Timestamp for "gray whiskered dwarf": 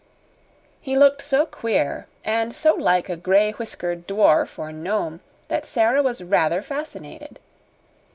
3.15-4.57